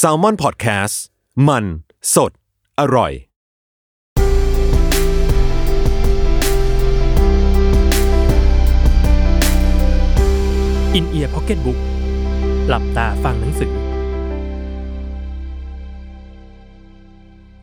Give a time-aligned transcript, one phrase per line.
[0.00, 0.96] s a l ม o n PODCAST
[1.48, 1.64] มัน
[2.14, 2.32] สด
[2.80, 3.12] อร่อย
[10.94, 11.78] อินเอียร์พ็อกเก็ตบุ๊ก
[12.68, 13.72] หลับตาฟังหนังสือ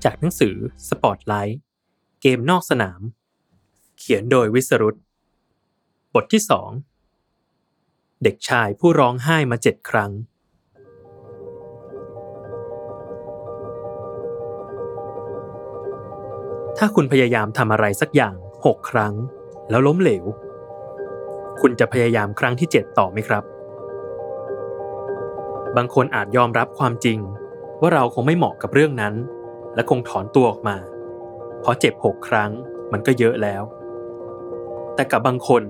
[0.04, 0.55] จากหนังสือ
[0.89, 1.59] สปอตไลท์
[2.21, 3.02] เกมนอกสนาม
[3.97, 4.95] เขียนโดยวิสรุต
[6.13, 6.70] บทที่สอง
[8.23, 10.11] เด็กชายผู้ร้องไห้มาเจ็ดครั้ง
[16.82, 19.14] ถ้าคุณพยายามทำอะไรสักอย่างหกครั้ง
[19.70, 20.25] แล้วล้มเหลว
[21.61, 23.43] คุณจะพยายามครั้งที่เจ็ดต่อไหมครับ
[25.78, 27.20] บางคนอาจยอมรับความจริง
[27.82, 29.15] ว่าเราคงไม่เหมาะกับเรื่องนั้น
[29.75, 30.78] และคงถอนตัวออกมา
[31.61, 32.52] เพราะเจ็บหกครั้ง
[32.92, 33.64] มันก็เยอะแล้ว
[34.95, 35.64] แต่กับบางคน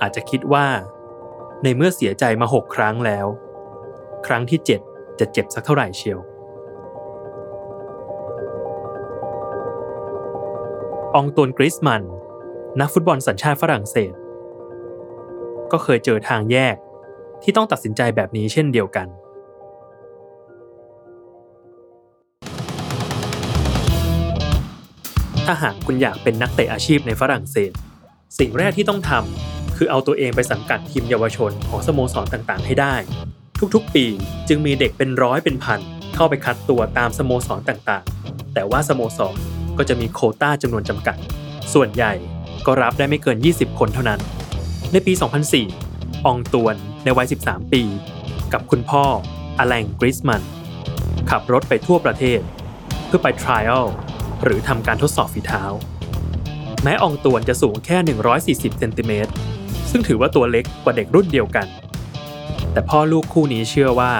[0.00, 0.66] อาจจะคิดว่า
[1.62, 3.26] ในเมื่อเสียใจมาหกครั้งแล้ว
[4.26, 4.80] ครั้งที่เจ็ด
[5.20, 6.20] จะเจ็บสักเท่าไหร่เชียว
[11.20, 12.02] องตวนกริสมัน
[12.80, 14.12] นักฟุตบอลสัญชาติฝรั่งเศส
[15.72, 16.76] ก็เคยเจอทางแยก
[17.42, 19.08] ที่ต้องตัดสินใจแบบนี้เช่นเดียวกัน
[25.44, 27.72] ถ้าหากคุณอยากเป็นนักเตะอาชีพในฝรั่งเศส
[28.38, 32.94] สิ่งแรกที่ต้องทำคือเอาตัวเองไปสังกัดทีมเยาวชนของสโมสรต่างๆ ให้ได้
[33.74, 34.04] ทุกๆ ปี
[34.48, 35.80] จึงมีเด็กเป็นร้อยเป็นพัน
[36.14, 39.38] เข้าไปคัดตัวตามสโมสรต่างๆ แต่ว่าสโมสร
[39.78, 41.16] ก็จะมีโคต้าจำนวนจำกัด
[41.74, 42.12] ส่วนใหญ่
[42.66, 44.20] ก็รับได้ไม่เกิน 20 คนเท่านั้น
[44.92, 45.12] ในปี
[45.68, 47.82] 2004 องตวนในวัย 13 ปี
[48.52, 49.04] กับคุณพ่อ
[49.58, 50.42] อแลงกริสมัน
[51.30, 52.40] ขับรถไปทั่วประเทศ
[53.06, 53.86] เพื่อไปทริอัล
[54.44, 55.64] หรือทำการทดสอบฝีเท้า
[56.82, 57.98] แม้องตวนจะสูงแค่
[58.74, 59.32] 140 เซนติเมตร
[59.90, 61.66] ซึ่งถือว่าตัวเล็กกว่าเด็กรุ่นเดียวกัน
[62.72, 64.12] แต่พ่อลูกคู่นี้เชื่อว่า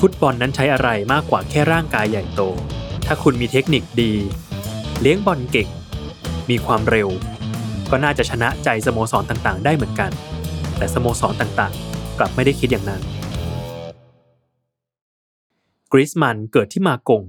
[0.00, 2.42] ฟุตบอลนั้นใช้อะไรมากกว่าแค่ร่างกายใหญ่โต
[3.06, 4.12] ถ้าคุณมีเทคนิคดี
[5.02, 5.68] เลี้ยงบอลเก่ง
[6.50, 7.08] มีความเร็ว
[7.90, 10.10] ก็น่าจะชนะใจสโมสรต่างๆ ได้เหมือนกัน
[10.76, 13.02] แต่สโมสรต่างๆ กลับไม่ได้คิดอย่างนั้น
[15.92, 17.24] กริสมันเกิดที่มากง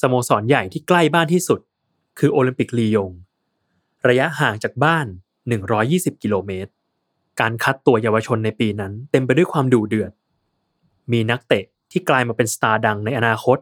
[0.00, 1.60] สโมสรใหญ่ที่ใกล้บ้านที่สุด
[2.18, 3.10] คือโอลิมปิกลียง
[4.08, 5.06] ระยะห่างจากบ้าน
[5.64, 6.70] 120 กิโลเมตร
[7.40, 10.12] การคัดตัวเยาวชนในปีนั้นเต็มไปด้วยความดุเดือด
[11.12, 13.58] มีนักเตะที่กลายมาเป็นสตาร์ดังในอนาคต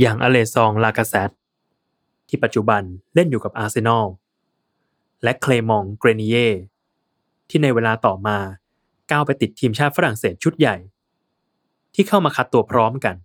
[0.00, 1.30] อย่างอเลซองลากาเซต
[2.32, 2.82] ที่ปัจจุบัน
[3.14, 4.06] เล่นอยู่กับอาร์เซนอล
[5.22, 6.36] และเคลมองเกรเนีย
[7.48, 8.38] ที่ในเวลาต่อมา
[9.10, 10.76] ก้าวไปติดทีมชาติฝรั่งเศสชุดใหญ่
[11.94, 13.16] ที่เข้ามาคัดตัวพร้อมกัน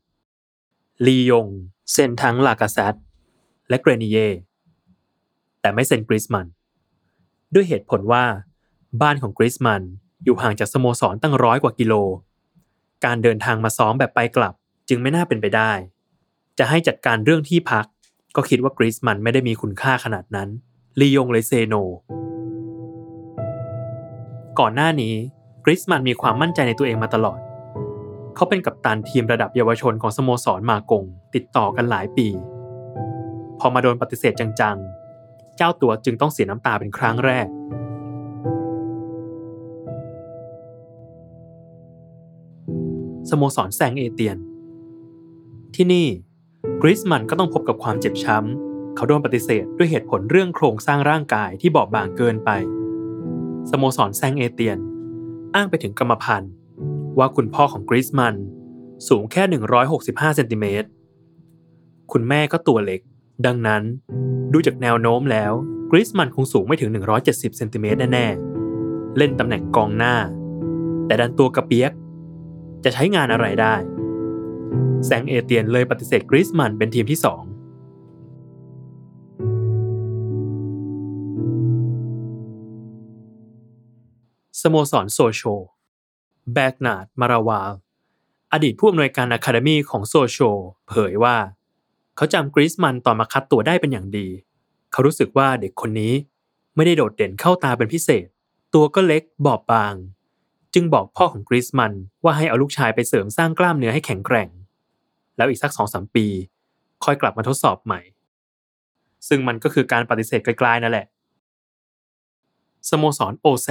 [1.07, 1.47] ลียง
[1.91, 2.95] เซ็นทั้งลากาเซต
[3.69, 4.17] และเกรเนีย
[5.61, 6.47] แต่ไม่เซ็นกริสมัน
[7.53, 8.25] ด้วยเหตุผลว่า
[9.01, 9.81] บ้านของกริสมัน
[10.23, 11.93] อยู่ห่างจากสโมสรตั้งร้อยกว่ากิโล
[13.05, 14.53] การเดินทางมาซ้อมแบบไปกลับ
[14.89, 15.71] จึงไม่น่าเป็นไปได้
[16.59, 17.85] จะให้จัดการเรื่องที่พัก
[18.39, 20.49] ก็คิดว่ากริสมันไม่ได้มีคุณค่าขนาดนั้น
[20.99, 21.75] ลียงเลยเซโน
[24.59, 25.13] ก่อนหน้านี้
[25.65, 27.39] กริสมันมีความมั่นใจในตัวเองมาตลอด
[28.35, 31.03] เขาเป็นกัปตันทีมระดับเยาวชนของสโมสรมากง
[31.35, 32.27] ติดต่อกันหลายปี
[33.59, 37.47] พอมาโดนปฏิเสธจังๆ เจ้าตัวจึงต้องเสียน้ำตาเป็นครั้งแรก
[43.29, 44.37] สโมสรแซงเอเตียน
[45.75, 46.07] ที่นี่
[46.81, 52.49] กริสมันก็ต้องพบกับความเจ็บช้ำ เขาโดนปฏิเสธด้วยเหตุผลเรื่องโครงสร้างร่างกายที่บอบบางเกินไป
[53.69, 54.77] สโมสรแซงเอเตียน
[55.55, 56.51] อ้างไปถึงกรรมพันธุ์
[57.19, 58.35] ว่าคุณพ่อของกริสมัน
[59.07, 59.43] สูงแค่
[59.89, 60.87] 165เซนติเมตร
[62.11, 63.01] คุณแม่ก็ตัวเล็ก
[63.45, 63.83] ดังนั้น
[64.53, 65.51] ดูจากแนวโน้มแล้ว
[65.91, 66.89] กริสมันคงสูงไม่ถึง
[67.23, 70.15] 170เซนติเมตรแน่ๆ เล่นตำแหน่งกองหน้า
[71.07, 71.91] แต่ดันตัวกระเปียก
[72.83, 73.75] จะใช้งานอะไรได้
[75.05, 77.43] แซงเอเตียนเลยปฏิเสธกริสมันเป็นทีมที่สอง
[84.61, 85.41] สโมสรโซโช
[86.53, 87.71] แบกนาดมาราวาล
[88.53, 90.37] อดีตผู้อำนวยการอะคาเดมีของโซโช
[90.87, 91.37] เผยว่า
[92.15, 94.27] เขาจำกริสมันตอนมาคัดตัวได้เป็นอย่างดี
[94.91, 96.13] เขารู้สึกว่าเด็กคนนี้
[96.75, 98.27] ไม่ได้โดดเด่นเข้าตาเป็นพิเศษ
[98.73, 99.95] ตัวก็เล็กบอบบาง
[100.73, 101.93] จึงบอกพ่อของกริสมัน
[102.23, 104.49] ว่าให้เอาลูกชายไปเสริมสร้างกล้ามเนื้อให้แข็งแกร่ง
[105.37, 106.25] แล้วอีกสักสองสามปี
[107.03, 108.01] ค่อยกลับมาทดสอบใหม่
[109.27, 111.07] ซึ่งมันก็คือการปฏิเสธไกลๆนั่นแหละ
[112.89, 113.69] สโมสรโอแซ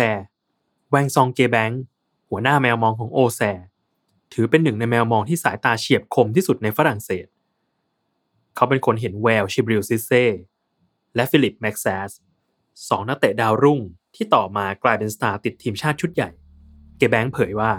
[0.90, 1.70] แวงซองเกแบง
[2.28, 3.40] หัวหน้าแมวมองของโอแซ
[4.32, 7.26] ถือเป็นหนึ่งในแมวมองที่สายตาเฉียบคมที่สุดในฝรั่งเศส
[8.54, 10.10] เขาเป็นคนเห็นแววชิบริลซิเซ
[11.14, 12.10] และฟิลิปเม็กแซส
[12.88, 13.80] สองนักเตะดาวรุ่ง
[14.14, 16.30] ที่ต่อมากลายเป็นสตาร์ติดทีมชาติชุดใหญ่
[16.98, 17.72] เกแบงเผยว่า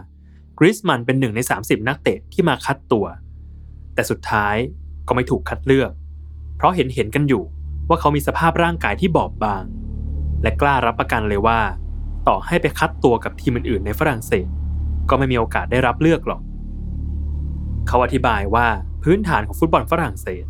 [0.60, 3.06] กริสมันเป็นหนึ่งใน 30 นักเตะที่มาคัดตัว
[3.98, 4.56] แต่สุดท้าย
[5.08, 5.92] ก็ไม่ถูกคัดเลือก
[6.58, 7.44] เพราะเห็นเห็นกันอยู่
[7.90, 9.64] ว่าเขามีสภาพร่างกายที่บอบบาง
[10.44, 11.60] และกล้ารับประกันเลยว่า
[12.28, 14.48] ต่อให้ไปคัดตัวกับทีมอื่นๆ ในฝรั่งเศส
[15.10, 16.42] ก็ไม่มีโอกาสได้รับเลือกหรอก
[17.88, 18.68] เขาอธิบายว่า
[19.04, 20.46] พื้นฐานของฟุตบอลฝรั่งเศส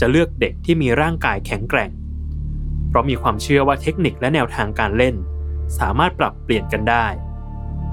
[0.00, 1.90] จะเลือกเด็กที่มีร่างกายแข็งแกร่ง
[2.88, 5.16] เพราะมีความเชื่อว่าเทคนิคและแนวทางการเล่น
[5.78, 7.06] สามารถปรับเปลี่ยนกันได้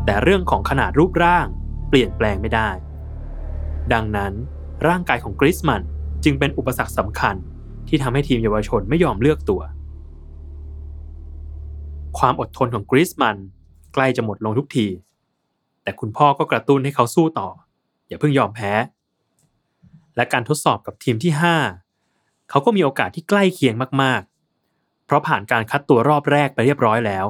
[0.05, 1.47] แต่เรื่องของขนาดรูปร่าง
[1.89, 2.69] เปลี่ยนแปลงไม่ได้
[3.93, 4.33] ดังนั้น
[4.87, 5.81] ร่างกายของกริสมัน
[6.23, 7.35] จึงเป็นอุปสรรคสำคัญ
[7.87, 9.61] ที่ทำให้ทีมเยาวชนไม่ยอมเลือกตัว
[12.17, 13.37] ความอดทนของกริสมัน
[13.93, 14.87] ใกล้จะหมดลงทุกที
[15.83, 17.49] แต่คุณพ่อก็กระตุ้นให้เขาสู้ต่อ
[18.07, 18.71] อย่าเพิ่งยอมแพ้
[20.15, 21.31] และการทดสอบกับทีมที่
[21.91, 27.25] 5 เขาก็มีโอกาสที่ใกล้เคียงมากๆ เพราะผ่านการคัดตัวรอบแรกไปเรียบร้อยแล้ว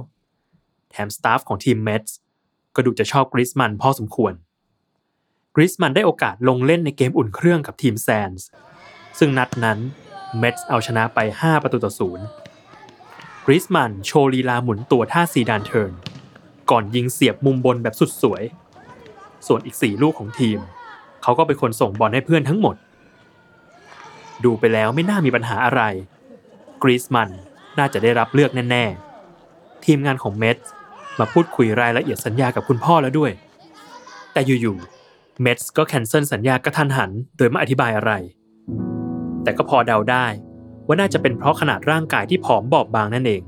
[0.92, 2.18] แถม staff ของทีมเมทส์
[2.76, 4.34] ก็ดูจะชอบกริสมันพอสมควร
[5.59, 8.48] กริสมันได้โอกาสลงเล่นในเกมอุ่นเครื่องกับทีมแซนส์
[9.19, 9.80] ซึ่งนัดนั้น
[10.38, 12.25] เมทส์เอาชนะไป 5 ประตูต่อศูนย์
[13.45, 15.94] กริสมันโชว์ลีลาหมุนตัวท่าซีดาน turn
[16.71, 18.44] ก่อนยิงเสียบมุมบนแบบสุดสวย
[19.48, 20.59] ส่วนอีก 4 ลูกของทีม
[21.24, 22.75] เขาก็เป็นคนส่งบอลให้เพื่อนทั้งหมด
[24.44, 25.81] ดูไปแล้วไม่น่ามีปัญหาอะไร
[26.83, 27.30] กรีซมัน
[27.80, 28.83] น่าจะได้รับเลือกแน่
[29.36, 30.71] ๆ ทีมงานของเมทส์
[31.19, 33.31] มาพูดคุยรายละเอียดสัญญากับคุณพ่อแล้วด้วย
[34.33, 34.97] แต่อยู่ ๆ
[35.42, 38.12] เมทส์ก็แคนเซิลสัญญากระทันหัน โดยไม่อธิบายอะไร
[39.44, 40.25] แต่ก็พอเดาได้
[40.88, 43.42] ว่าน่าจะเป็นเพราะขนาดร่างกายที่ผอมบอบบางนั่นเอง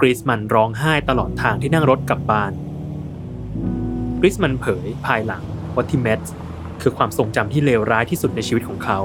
[0.00, 2.52] กรีซมันร้องไห้ตลอดทางที่นั่งรถกลับบ้าน
[4.20, 5.42] กริสมันเผยภายหลัง
[5.74, 6.34] ว่าที่เมทส์
[6.82, 8.98] คือความทรงจำที่เลวร้ายที่สุดในชีวิตของเขา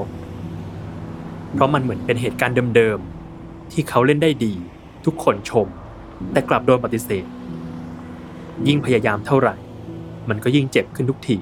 [1.52, 4.54] เพราะมันเหมือนเป็นเหตุการณ์เดิมๆ ที่เขาเล่นได้ดี
[5.04, 5.66] ทุกคนชม
[6.32, 7.26] แต่กลับโดนปฏิเสธ
[8.66, 9.54] ยิ่งพยายามเท่าไหร่
[10.28, 11.38] มันก็ยิ่งเจ็บขึ้นทุกที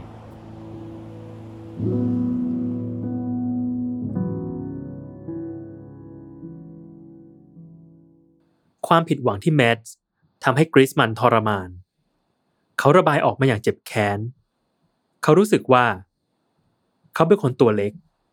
[8.88, 9.94] ความผิดหวังที่แมทส์
[10.44, 11.68] ทำให้กริสมันทรมาน
[12.78, 14.18] เขาระบายออกมาอย่างเจ็บแค้น
[15.22, 15.86] เขารู้สึกว่า
[17.14, 17.92] เขาเป็นคนตัวเล็ก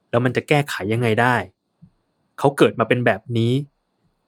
[0.10, 1.36] แล้วมันจะแก้ไขยังไงได้
[2.40, 3.54] เขาเกิดมาเป็นแบบนี้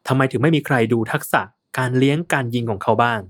[0.08, 1.42] ทำไมถึงไม่มีใครดูทักษะ
[1.78, 3.22] การเลี้ยงการยิงของเขาบ้าง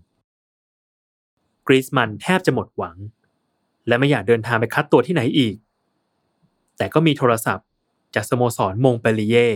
[1.68, 2.98] กรีซมันแทบจะหมดหวัง
[3.88, 5.56] และไม่อยากเดินทางไปคัดตัวที่ไหนอีก
[6.78, 7.68] แต่ก็มีโทรศัพท์
[8.16, 9.48] จากสโมสรมงเปรีเย่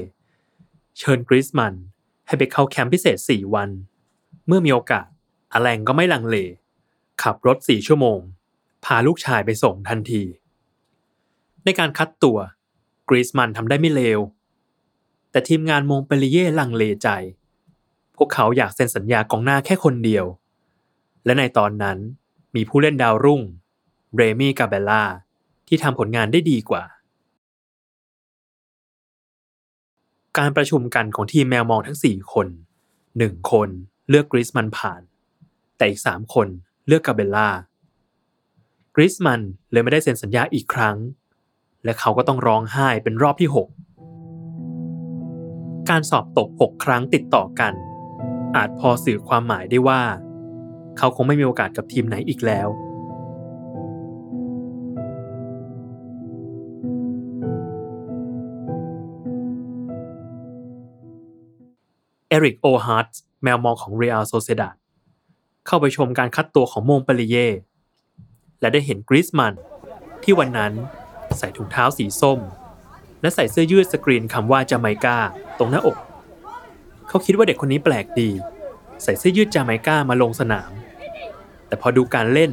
[0.98, 1.74] เชิญกรีซมัน
[2.28, 3.70] ให้ไปเข้าแคมป์พิเศษ 4 วัน
[4.48, 5.08] เมื่อมีโอกาส
[5.54, 6.36] อแลงก็ไม่ลังเล
[7.24, 8.20] ขับรถ 4 ชั่วโมง
[8.86, 10.24] พาลูกชายไปส่งทันที
[11.64, 12.38] ในการคัดตัว
[13.10, 14.20] กรีซมันทำได้ไม่เลว
[15.32, 17.10] แต่ทีมงานมงเปรีเย่ลังเลใจ
[18.16, 20.26] พวกเขาอยากเซ็นสัญญากองหน้าแค่คนเดียว
[21.26, 21.98] และในตอนนั้น
[22.56, 23.42] มีผู้เล่นดาวรุ่ง
[24.16, 25.04] เรมี่กาเบล่า
[25.68, 26.84] ที่ทำผลงานได้ดีกว่า
[30.40, 32.48] การประชุมกันของทีมแมวมองทั้ง 4 คน
[32.98, 33.70] 1 คน
[34.10, 35.02] เลือกกริสมันผ่าน
[35.78, 36.48] แต่อีก 3 คน
[36.88, 37.50] เลือกกาเบลล่า
[38.96, 39.42] กริสมัน
[39.72, 40.98] เลยไม่ได้เซ็นสัญญาอีกครั้ง
[41.84, 43.68] และเขาก็ต้องร้องไห้เป็นรอบที่ 6
[45.90, 47.74] การสอบตก 6 ครั้งติดต่อกัน
[48.56, 50.02] อาจพอสื่อความหมายได้ว่า
[50.98, 52.68] เขาคงไม่มีโอกาสกับทีมไหนอีกแล้ว
[62.30, 63.10] เอริกโอฮาร์ต
[63.44, 64.70] แมวมองของเรอัลโซเซดา
[65.66, 67.48] เข้าไปชมการคัดตัวของโมงปรีเย่
[68.62, 69.54] และได้เห็นกริสมัน
[70.24, 70.74] ที่วันนั้น
[71.38, 72.40] ใส่ถุงเท้าสีส้ม
[73.22, 75.18] และใส่เสื้อยืดสกรีนคำว่าจาไมกา
[75.58, 75.98] ตรงหน้าอก
[77.08, 78.30] เขาคิดว่าเด็กคนนี้แปลกดี
[79.04, 80.72] ใส่เสื้อยืดจาไมกามาลงสนาม
[81.68, 82.52] แต่พอดูการเล่น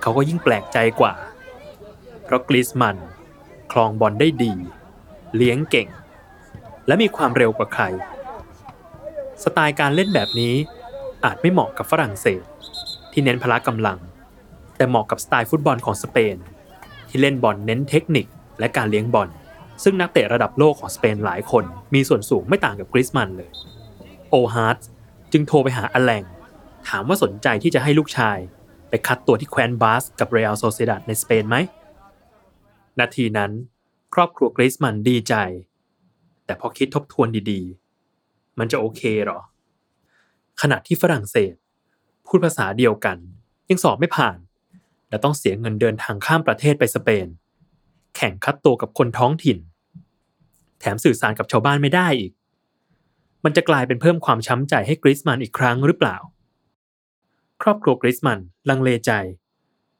[0.00, 1.14] เขาก็ยิ่งแปลกใจกว่า
[2.24, 2.96] เพราะกริสมัน
[3.72, 4.52] คลองบอลได้ดี
[5.36, 5.88] เลี้ยงเก่ง
[6.86, 7.84] และมีความเร็วกว่าใคร
[9.44, 10.54] สไตล์การเล่นแบบนี้
[11.24, 12.44] อาจไม่เหมาะกับฝรั่งเศส
[13.12, 13.98] ที่เน้นพละกำลัง
[14.76, 16.36] แต่เหมาะกับสไตล์ฟุตบอลของสเปน
[17.08, 18.26] ที่เล่นบอลเน้นเทคนิค
[18.58, 19.28] และการเลี้ยงบอล
[19.82, 23.50] ซึ่งนักเตะระดับโลกของสเปนหลายคนมีส่วนสูงไม่ต่างกับกริสมันเลย
[24.30, 24.78] โอฮาร์ต
[25.32, 26.24] จึงโทรไปหาอแลง
[26.88, 28.38] ถามว่าสนใจที่จะให้ลูกชาย
[28.88, 31.56] ไปคัดตัวที่แคว้นบาสกับเรอัลโซเซดาดในสเปนไหม
[33.00, 33.52] นาทีนั้น
[34.14, 35.34] ครอบครัวกริสมันดีใจ
[36.44, 37.81] แต่พอคิดทบทวนดีๆ
[38.58, 39.40] มันจะโอเคหรอ
[40.60, 41.54] ขณะที่ฝรั่งเศส
[42.26, 43.16] พูดภาษาเดียวกัน
[43.68, 44.38] ยังสอบไม่ผ่าน
[45.08, 47.26] และต้องเสียเงินเดินทางข้ามประเทศไปสเปน
[48.16, 49.58] แข่งคัดตัวกับคนท้องถิ่น
[50.80, 52.32] แถมสื่อสารกับชาวบ้านไม่ได้อีก
[53.44, 56.16] มันจะกลายเป็นเพิ่มความช้ำใจให้กริสมันอีกครั้งหรือเปล่า
[57.62, 59.10] ครอบครัวกริสมันลังเลใจ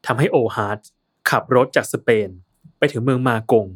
[0.07, 0.79] ทำให้โอฮาร์ต
[1.31, 2.29] ขับรถจากสเปน
[2.79, 3.69] ไปถึงเมืองมากง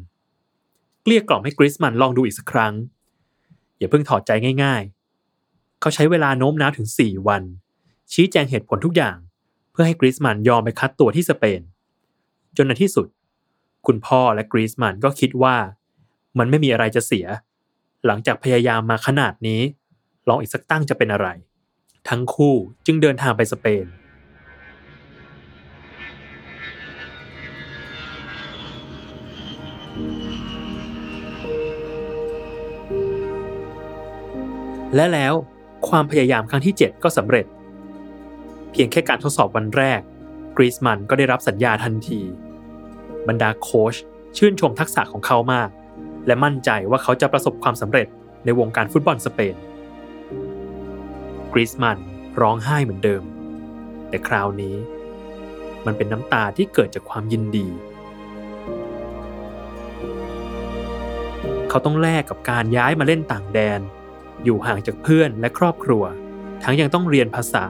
[1.01, 2.73] เกลี้ยกล่อมให้กริสมันลองดูอีกสักครั้ง
[3.77, 4.31] อย่าเพิ่งถอดใจ
[4.63, 4.81] ง่าย
[5.31, 7.43] ๆ เขาใช้เวลาโน้มน้าวถึง 4 วัน
[8.13, 9.17] ชี้แจงเหตุผลทุกอย่าง
[9.71, 11.61] เพื่อให้กริสมันยอมไปคัดตัวที่สเปน
[12.57, 13.07] จนในที่สุด
[13.87, 15.55] คุณพ่อและกริสมันก็คิดว่า
[16.37, 17.25] มันไม่มีอะไรจะเสีย
[18.05, 19.61] หลังจากพยายามมาขนาดนี้
[20.27, 21.27] ลองอีกสักตั้งจะเป็นอะไร
[22.09, 22.55] ทั้งคู่
[22.85, 23.85] จึงเดินทางไปสเปน
[34.95, 35.33] และแล้ว
[35.89, 37.45] ความพยายามครั้งที่ 7 ก็สำเร็จ
[38.71, 40.01] เพียงแค่การทดสอบวันแรก
[40.57, 42.21] กรีซมันก็ได้รับสัญญาทันที
[43.27, 43.95] บรรดาโค้ช
[44.37, 45.69] ชื่นชมทักษะของเขามาก
[46.27, 48.07] และมั่นใจว่าเขาจะประสบความสำเร็จ
[48.45, 49.55] ในวงการฟุตบอลสเปน
[51.53, 51.97] กรีซมัน
[52.41, 53.23] ร้องไห้เหมือนเดิม
[54.09, 54.75] แต่คราวนี้
[55.85, 57.67] มันเป็นน้ำตาที่เกิดจากความยินดี
[61.69, 63.79] เขาต้องแลกกับการย้ายมาเล่นต่างแดน
[64.43, 66.03] อยู่ห่างจากเพื่อนและครอบครัว
[66.63, 67.65] ทั้งยังต้องเรียนภาษา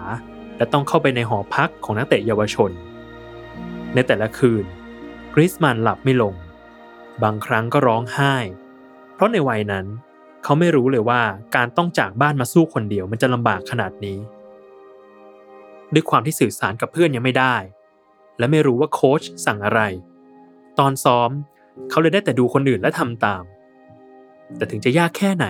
[0.58, 2.72] และต้องเข้าไปในหอพักของนักเตะเยาวชน
[3.94, 4.66] ในแต่ละคืน
[5.34, 6.34] กริสมันหลับไม่ลง
[7.24, 8.36] บางครั้งก็ร้องไห้
[9.14, 9.86] เพราะในวัยนั้น
[10.44, 11.22] เขาไม่รู้เลยว่า
[11.56, 14.18] การต้องจากบ้านมาสู้คนเดียวมันจะลำบากขนาดนี้
[15.94, 17.56] ด้วยความที่สื่อสารกับเพื่อนยังไม่ได้
[18.38, 19.82] และไม่รู้ว่าโค้ชสั่งอะไร
[20.80, 21.30] ตอนซ้อม
[21.90, 23.44] เขาเลยได้แต่ดูคนอื่นและทำตาม
[24.58, 25.48] แต่ถึงจะยากแค่ไหน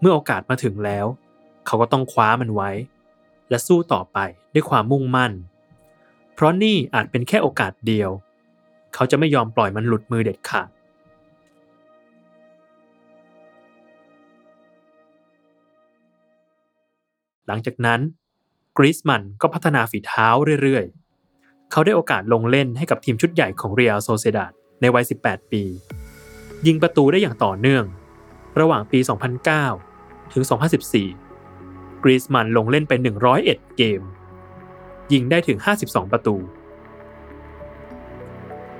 [0.00, 1.06] เมื่อโอกาสมาถึงแล้ว
[1.66, 2.70] เขาก็ต้องคว้ามันไว้
[3.50, 4.18] และสู้ต่อไป
[4.54, 5.32] ด้วยความมุ่งมั่น
[6.34, 8.10] เพราะนี่อาจเป็นแค่โอกาสเดียว
[8.94, 10.68] เขาจะไม่ยอมปล่อยมันหลุดมือเด็ดขาด
[17.46, 18.00] หลังจากนั้น
[18.76, 20.28] กริสมันก็พัฒนาฝีเท้า
[20.62, 25.62] เรื่อยๆ เขาได้โอกาสลงเล่นให้กับทีมชุดใหญ่ของเรียลโซเซดาดในวัย 18 ปี
[26.66, 27.84] ยิงประตูได้อย่างต่อเนื่อง
[28.60, 28.98] ระหว่างปี
[29.66, 30.44] 2009 ถึง
[31.22, 32.92] 2014 กรีซมันลงเล่นไป
[33.34, 34.00] 101 เกม
[35.12, 36.36] ยิงได้ถึง 52 ประตู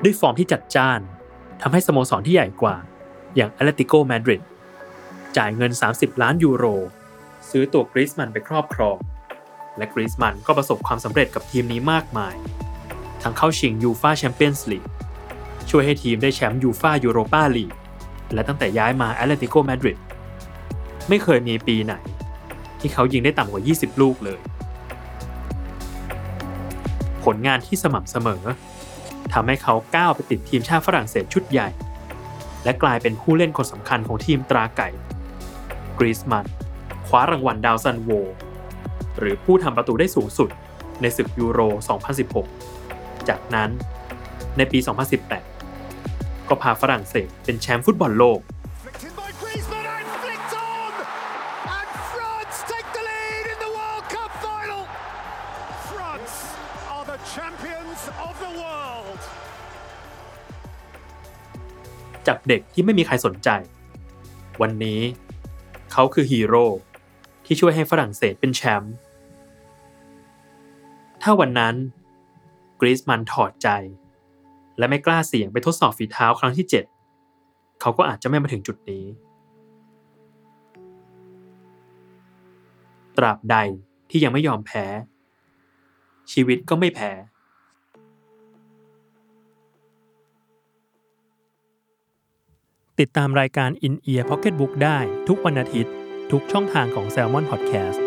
[0.02, 1.00] ด้วยฟอร์มที่จัดจ้าน
[1.62, 2.76] ทำให้สโมสรที่ใหญ่กว่า
[3.36, 4.42] อย่างแอตเลติโกมาดริด
[5.36, 6.64] จ่ายเงิน 30 ล้านยูโร
[7.50, 8.96] ซื้อตัวกรีซมันไปครอบครอง
[9.76, 12.34] และกรีซมันก็ประสบความสำเร็จกับทีมนี้มากมาย
[13.22, 14.86] ทั้งเข้าชิงยูฟาแชมเปี้ยนส์ลีก
[15.70, 17.72] ช่วยให้ทีมได้แชมป์ยูฟายูโรปาลีก
[18.34, 19.98] และตั้งแต่ย้ายมาแอตเลติโกมาดริด
[21.08, 21.94] ไม่เคยมีปีไหน
[22.80, 24.40] ที่เขายิงได้ต่ำกว่า 20 ลูกเลย
[27.24, 28.42] ผลงานที่สม่ำเสมอ
[29.32, 31.68] ทำให้เขาก้าวไปติดทีมชาติฝรั่งเศสชุดใหญ่
[32.64, 34.88] และกลายเป็นผู้เล่นคนสำคัญของทีมตราไก่
[35.98, 36.46] กรีซมัน
[37.06, 38.10] คว้ารางวัลดาวซันโว
[39.18, 40.48] หรือผู้ทำประตูได้สูงสุด
[41.00, 41.60] ในศึกยูโร
[42.44, 43.70] 2016 จากนั้น
[44.56, 45.53] ในปี 2018
[46.54, 48.40] ก็พาฝรั่งเศสเป็นแชมป์ฟุตบอลโลก
[48.82, 50.92] Flicked in by Griezmann and flicked on!
[51.78, 54.82] And France take the lead in the World Cup final!
[55.90, 56.37] France
[56.94, 59.20] are the champions of the world!
[62.26, 63.49] จากเด็กที่ไม่มีใครสนใจ
[64.62, 65.00] วันนี้
[65.92, 66.64] เขาคือฮีโร่
[67.44, 68.94] ที่ช่วยให้ฝรั่งเศสเป็นแชมป์
[71.23, 71.75] ถ้าวันนั้น
[72.80, 73.68] กรีซมันถอดใจ
[74.78, 76.66] และไม่กล้าเสี่ยงไปทดสอบฝีเท้าครั้งที่
[77.22, 79.04] 7 เขาก็อาจจะไม่มาถึงจุดนี้
[83.16, 83.56] ตราบใด
[84.10, 84.84] ที่ยังไม่ยอมแพ้
[86.32, 87.12] ชีวิตก็ไม่แพ้
[92.98, 95.92] ติดตามรายการ In Ear Pocketbook ได้ทุกวันอาทิตย์
[96.30, 98.03] ทุกช่องทางของ Salmon Podcast